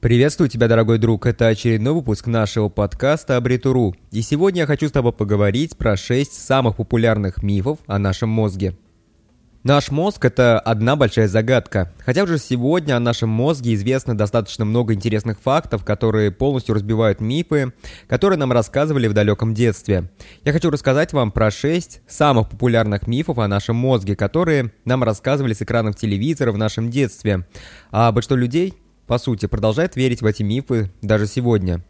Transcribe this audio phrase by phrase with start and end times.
[0.00, 1.26] Приветствую тебя, дорогой друг.
[1.26, 3.96] Это очередной выпуск нашего подкаста Абритуру.
[4.12, 8.76] И сегодня я хочу с тобой поговорить про 6 самых популярных мифов о нашем мозге.
[9.64, 11.92] Наш мозг– это одна большая загадка.
[11.98, 17.72] Хотя уже сегодня о нашем мозге известно достаточно много интересных фактов, которые полностью разбивают мифы,
[18.06, 20.12] которые нам рассказывали в далеком детстве.
[20.44, 25.54] Я хочу рассказать вам про 6 самых популярных мифов о нашем мозге, которые нам рассказывали
[25.54, 27.48] с экранов телевизора в нашем детстве.
[27.90, 28.74] А большинство людей
[29.08, 31.82] по сути, продолжает верить в эти мифы даже сегодня.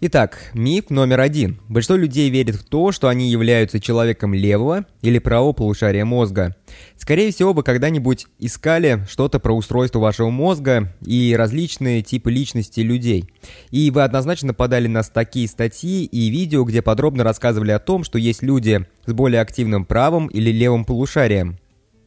[0.00, 1.58] Итак, миф номер один.
[1.68, 6.54] Большинство людей верит в то, что они являются человеком левого или правого полушария мозга.
[6.96, 13.24] Скорее всего, вы когда-нибудь искали что-то про устройство вашего мозга и различные типы личности людей.
[13.72, 18.18] И вы однозначно подали на такие статьи и видео, где подробно рассказывали о том, что
[18.18, 21.58] есть люди с более активным правым или левым полушарием.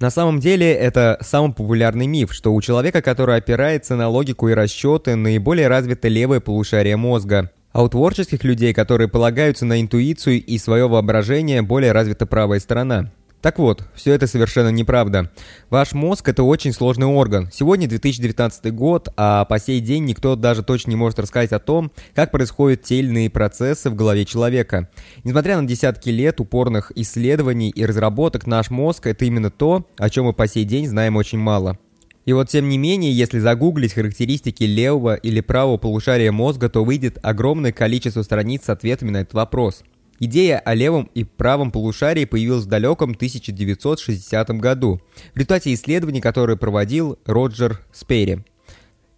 [0.00, 4.54] На самом деле это самый популярный миф, что у человека, который опирается на логику и
[4.54, 7.50] расчеты, наиболее развито левое полушарие мозга.
[7.72, 13.10] А у творческих людей, которые полагаются на интуицию и свое воображение, более развита правая сторона.
[13.40, 15.30] Так вот, все это совершенно неправда.
[15.70, 17.48] Ваш мозг– это очень сложный орган.
[17.52, 21.92] Сегодня 2019 год, а по сей день никто даже точно не может рассказать о том,
[22.16, 22.98] как происходят те
[23.30, 24.90] процессы в голове человека.
[25.22, 30.24] Несмотря на десятки лет упорных исследований и разработок, наш мозг– это именно то, о чем
[30.24, 31.78] мы по сей день знаем очень мало.
[32.24, 37.18] И вот тем не менее, если загуглить характеристики левого или правого полушария мозга, то выйдет
[37.22, 39.84] огромное количество страниц с ответами на этот вопрос–
[40.20, 45.00] Идея о левом и правом полушарии появилась в далеком 1960 году
[45.32, 48.44] в результате исследований, которые проводил Роджер Спери.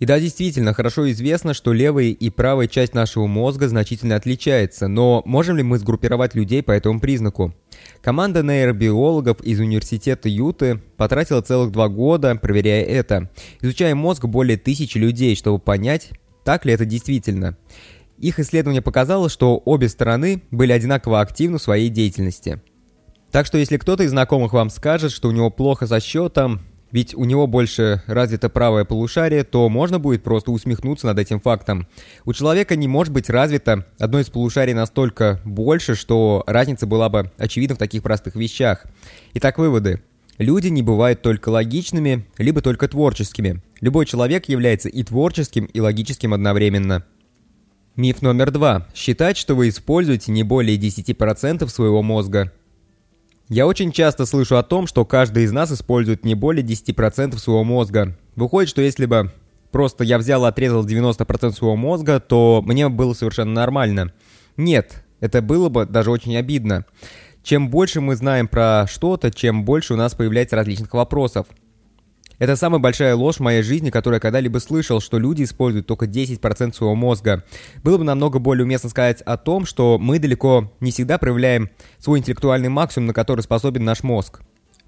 [0.00, 5.22] И да, действительно, хорошо известно, что левая и правая часть нашего мозга значительно отличается, но
[5.24, 7.54] можем ли мы сгруппировать людей по этому признаку?
[8.02, 14.98] Команда нейробиологов из университета Юты потратила целых два года, проверяя это, изучая мозг более тысячи
[14.98, 16.10] людей, чтобы понять,
[16.44, 17.56] так ли это действительно.
[18.24, 22.58] Их исследование показало, что обе стороны были одинаково активны в своей деятельности.
[23.30, 27.14] Так что если кто-то из знакомых вам скажет, что у него плохо со счетом, ведь
[27.14, 31.86] у него больше развито правое полушарие, то можно будет просто усмехнуться над этим фактом.
[32.24, 37.30] У человека не может быть развито одно из полушарий настолько больше, что разница была бы
[37.36, 38.86] очевидна в таких простых вещах.
[39.34, 40.02] Итак, выводы.
[40.38, 43.62] Люди не бывают только логичными, либо только творческими.
[43.82, 47.04] Любой человек является и творческим, и логическим одновременно.
[47.96, 48.88] Миф номер два.
[48.92, 52.52] Считать, что вы используете не более 10% своего мозга.
[53.48, 57.62] Я очень часто слышу о том, что каждый из нас использует не более 10% своего
[57.62, 58.18] мозга.
[58.34, 59.30] Выходит, что если бы
[59.70, 64.12] просто я взял и отрезал 90% своего мозга, то мне было совершенно нормально.
[64.56, 66.86] Нет, это было бы даже очень обидно.
[67.44, 71.46] Чем больше мы знаем про что-то, чем больше у нас появляется различных вопросов.
[72.38, 76.06] Это самая большая ложь в моей жизни, которую я когда-либо слышал, что люди используют только
[76.06, 77.44] 10% своего мозга.
[77.82, 82.18] Было бы намного более уместно сказать о том, что мы далеко не всегда проявляем свой
[82.18, 84.40] интеллектуальный максимум, на который способен наш мозг.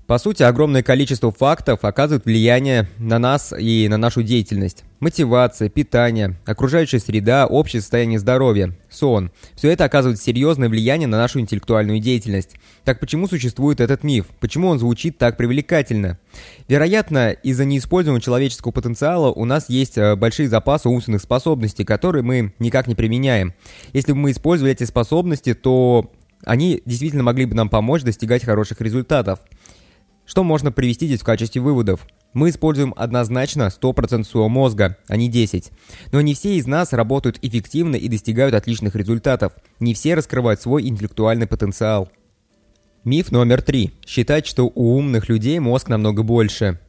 [0.07, 4.85] По сути, огромное количество фактов оказывает влияние на нас и на нашу деятельность.
[5.01, 9.33] Мотивация, питание, окружающая среда, общее состояние здоровья, сон.
[9.57, 12.55] Все это оказывает серьезное влияние на нашу интеллектуальную деятельность.
[12.85, 14.27] Так почему существует этот миф?
[14.39, 16.19] Почему он звучит так привлекательно?
[16.69, 22.55] Вероятно, из-за неиспользованного человеческого потенциала у нас есть э, большие запасы умственных способностей, которые мы
[22.61, 23.55] никак не применяем.
[23.93, 26.13] Если бы мы использовали эти способности, то
[26.45, 29.41] они действительно могли бы нам помочь достигать хороших результатов.
[30.27, 32.07] Что можно привести здесь в качестве выводов?
[32.33, 35.71] Мы используем однозначно 100% своего мозга, а не 10.
[36.13, 39.53] Но не все из нас работают эффективно и достигают отличных результатов.
[39.81, 42.11] Не все раскрывают свой интеллектуальный потенциал.
[43.05, 43.93] Миф номер три.
[44.05, 46.81] Считать, что у умных людей мозг намного больше.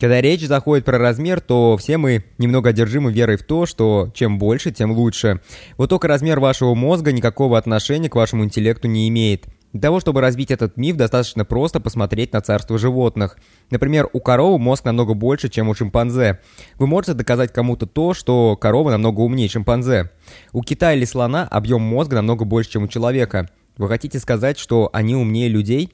[0.00, 4.38] Когда речь заходит про размер, то все мы немного одержимы верой в то, что чем
[4.38, 5.40] больше, тем лучше.
[5.76, 9.46] Вот только размер вашего мозга никакого отношения к вашему интеллекту не имеет.
[9.76, 13.36] Для того, чтобы разбить этот миф, достаточно просто посмотреть на царство животных.
[13.68, 16.40] Например, у коровы мозг намного больше, чем у шимпанзе.
[16.78, 20.10] Вы можете доказать кому-то то, что корова намного умнее шимпанзе.
[20.54, 23.50] У кита или слона объем мозга намного больше, чем у человека.
[23.76, 25.92] Вы хотите сказать, что они умнее людей?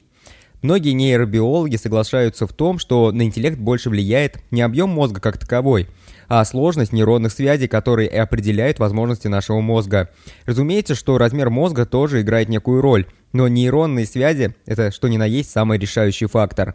[0.61, 5.89] Многие нейробиологи соглашаются в том, что на интеллект больше влияет не объем мозга как таковой,
[6.35, 10.09] а сложность нейронных связей, которые и определяют возможности нашего мозга.
[10.47, 15.27] Разумеется, что размер мозга тоже играет некую роль, но нейронные связи– это что ни на
[15.27, 16.73] есть самый решающий фактор.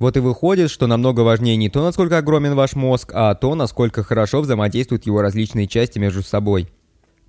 [0.00, 4.02] Вот и выходит, что намного важнее не то, насколько огромен ваш мозг, а то, насколько
[4.02, 6.68] хорошо взаимодействуют его различные части между собой.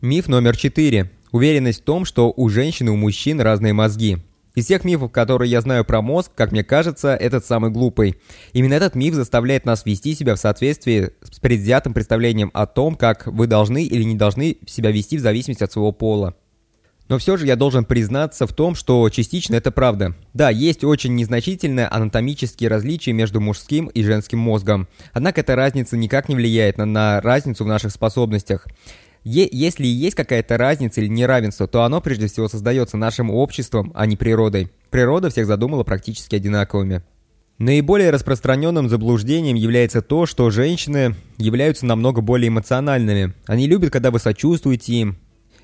[0.01, 1.11] Миф номер четыре.
[1.31, 4.17] Уверенность в том, что у женщин и у мужчин разные мозги.
[4.55, 8.15] Из всех мифов, которые я знаю про мозг, как мне кажется, этот самый глупый.
[8.53, 13.27] Именно этот миф заставляет нас вести себя в соответствии с предвзятым представлением о том, как
[13.27, 16.35] вы должны или не должны себя вести в зависимости от своего пола.
[17.07, 20.15] Но все же я должен признаться в том, что частично это правда.
[20.33, 24.87] Да, есть очень незначительные анатомические различия между мужским и женским мозгом.
[25.13, 28.65] Однако эта разница никак не влияет на, на разницу в наших способностях.
[29.27, 34.15] Если есть какая-то разница или неравенство, то оно прежде всего создается нашим обществом, а не
[34.15, 34.71] природой.
[34.91, 37.01] Природа всех задумала практически одинаковыми.
[37.57, 43.33] Наиболее распространенным заблуждением является то, что женщины являются намного более эмоциональными.
[43.47, 45.17] Они любят, когда вы сочувствуете им,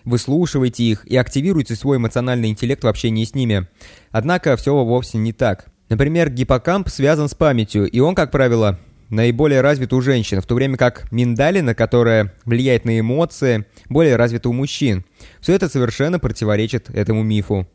[0.06, 3.68] выслушиваете их и активируете свой эмоциональный интеллект в общении с ними.
[4.10, 5.68] Однако все вовсе не так.
[5.88, 8.80] Например, гиппокамп связан с памятью, и он, как правило,
[9.12, 14.50] наиболее развита у женщин, в то время как миндалина, которая влияет на эмоции, более развита
[14.50, 15.06] у мужчин.
[15.40, 17.68] Все это совершенно противоречит этому мифу.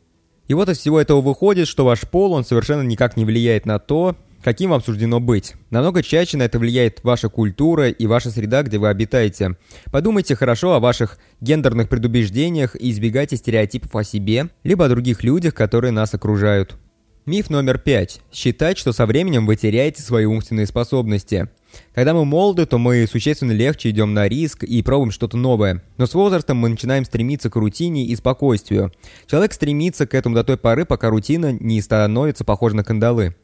[0.47, 3.79] И вот из всего этого выходит, что ваш пол, он совершенно никак не влияет на
[3.79, 5.55] то, каким вам суждено быть.
[5.69, 9.57] Намного чаще на это влияет ваша культура и ваша среда, где вы обитаете.
[9.91, 15.53] Подумайте хорошо о ваших гендерных предубеждениях и избегайте стереотипов о себе, либо о других людях,
[15.53, 16.77] которые нас окружают.
[17.27, 18.21] Миф номер пять.
[18.31, 21.49] Считать, что со временем вы теряете свои умственные способности.
[21.93, 25.83] Когда мы молоды, то мы существенно легче идем на риск и пробуем что-то новое.
[25.97, 28.93] Но с возрастом мы начинаем стремиться к рутине и спокойствию.
[29.25, 33.35] Человек стремится к этому до той поры, пока рутина не становится похожа на кандалы.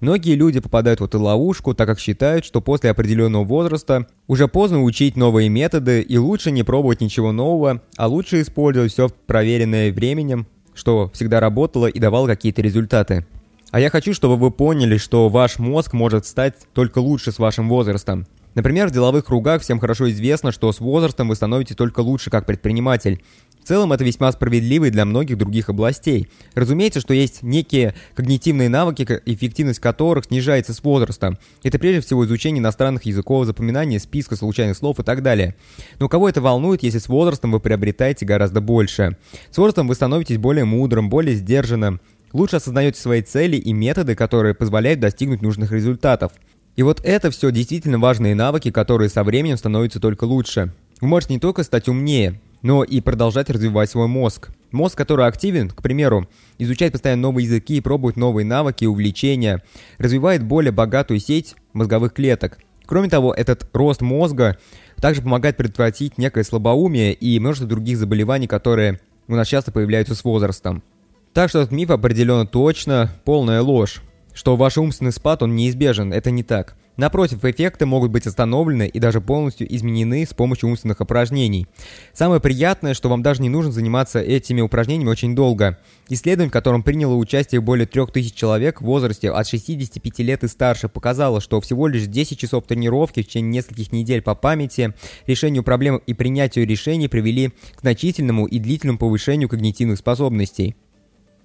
[0.00, 4.82] Многие люди попадают в эту ловушку, так как считают, что после определенного возраста уже поздно
[4.82, 10.48] учить новые методы и лучше не пробовать ничего нового, а лучше использовать все проверенное временем,
[10.78, 13.26] что всегда работало и давало какие-то результаты.
[13.70, 17.68] А я хочу, чтобы вы поняли, что ваш мозг может стать только лучше с вашим
[17.68, 18.26] возрастом.
[18.58, 22.44] Например, в деловых кругах всем хорошо известно, что с возрастом вы становитесь только лучше как
[22.44, 23.22] предприниматель.
[23.62, 26.28] В целом это весьма справедливо и для многих других областей.
[26.56, 31.38] Разумеется, что есть некие когнитивные навыки, эффективность которых снижается с возрастом.
[31.62, 35.54] Это прежде всего изучение иностранных языков, запоминание списка случайных слов и так далее.
[36.00, 39.16] Но кого это волнует, если с возрастом вы приобретаете гораздо больше?
[39.52, 42.00] С возрастом вы становитесь более мудрым, более сдержанным,
[42.32, 46.32] лучше осознаете свои цели и методы, которые позволяют достигнуть нужных результатов.
[46.78, 50.72] И вот это все действительно важные навыки, которые со временем становятся только лучше.
[51.00, 54.50] Вы можете не только стать умнее, но и продолжать развивать свой мозг.
[54.70, 59.64] Мозг, который активен, к примеру, изучает постоянно новые языки, пробует новые навыки и увлечения,
[59.98, 62.58] развивает более богатую сеть мозговых клеток.
[62.86, 64.56] Кроме того, этот рост мозга
[64.98, 70.22] также помогает предотвратить некое слабоумие и множество других заболеваний, которые у нас часто появляются с
[70.22, 70.84] возрастом.
[71.32, 74.00] Так что этот миф определенно точно полная ложь,
[74.38, 76.76] что ваш умственный спад, он неизбежен, это не так.
[76.96, 81.66] Напротив, эффекты могут быть остановлены и даже полностью изменены с помощью умственных упражнений.
[82.12, 85.78] Самое приятное, что вам даже не нужно заниматься этими упражнениями очень долго.
[86.08, 90.88] Исследование, в котором приняло участие более 3000 человек в возрасте от 65 лет и старше,
[90.88, 94.94] показало, что всего лишь 10 часов тренировки в течение нескольких недель по памяти,
[95.26, 100.76] решению проблем и принятию решений привели к значительному и длительному повышению когнитивных способностей.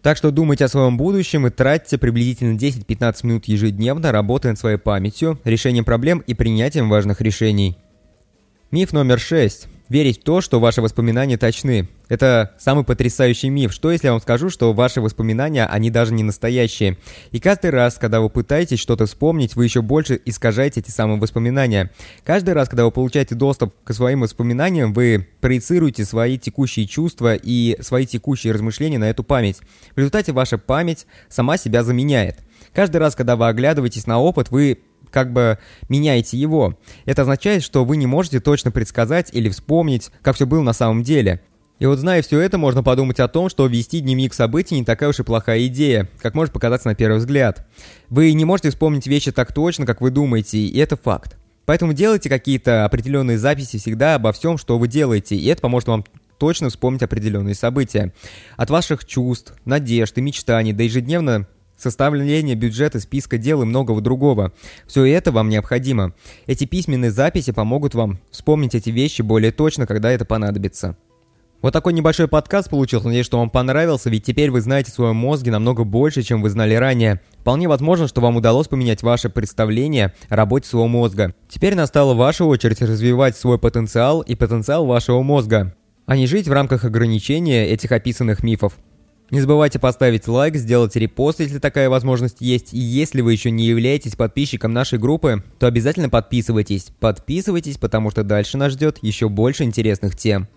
[0.03, 4.75] Так что думайте о своем будущем и тратьте приблизительно 10-15 минут ежедневно, работая над своей
[4.77, 7.77] памятью, решением проблем и принятием важных решений.
[8.69, 9.67] Миф номер 6.
[9.93, 11.87] Верить в то, что ваши воспоминания точны.
[12.09, 13.71] Это самый потрясающий миф.
[13.71, 16.97] Что если я вам скажу, что ваши воспоминания, они даже не настоящие?
[17.29, 21.91] И каждый раз, когда вы пытаетесь что-то вспомнить, вы еще больше искажаете эти самые воспоминания.
[22.23, 27.77] Каждый раз, когда вы получаете доступ к своим воспоминаниям, вы проецируете свои текущие чувства и
[27.79, 29.59] свои текущие размышления на эту память.
[29.93, 32.39] В результате ваша память сама себя заменяет.
[32.73, 34.79] Каждый раз, когда вы оглядываетесь на опыт, вы
[35.13, 36.77] как бы меняете его.
[37.05, 41.03] Это означает, что вы не можете точно предсказать или вспомнить, как все было на самом
[41.03, 41.41] деле.
[41.79, 45.09] И вот зная все это, можно подумать о том, что вести дневник событий не такая
[45.09, 47.65] уж и плохая идея, как может показаться на первый взгляд.
[48.09, 51.37] Вы не можете вспомнить вещи так точно, как вы думаете, и это факт.
[51.65, 56.05] Поэтому делайте какие-то определенные записи всегда обо всем, что вы делаете, и это поможет вам
[56.37, 58.13] точно вспомнить определенные события.
[58.57, 61.47] От ваших чувств, надежд и мечтаний до ежедневно
[61.83, 64.53] составление бюджета, списка дел и многого другого.
[64.87, 66.13] Все это вам необходимо.
[66.47, 70.97] Эти письменные записи помогут вам вспомнить эти вещи более точно, когда это понадобится.
[71.63, 75.15] Вот такой небольшой подкаст получился, надеюсь, что вам понравился, ведь теперь вы знаете в своем
[75.15, 77.21] мозге намного больше, чем вы знали ранее.
[77.39, 81.33] Вполне возможно, что вам удалось поменять ваше представление о работе своего мозга.
[81.47, 85.73] Теперь настала ваша очередь развивать свой потенциал и потенциал вашего мозга,
[86.05, 88.73] а не жить в рамках ограничения этих описанных мифов.
[89.33, 92.71] Не забывайте поставить лайк, сделать репост, если такая возможность есть.
[92.71, 96.91] И если вы еще не являетесь подписчиком нашей группы, то обязательно подписывайтесь.
[96.99, 100.47] Подписывайтесь, потому что дальше нас ждет еще больше интересных тем.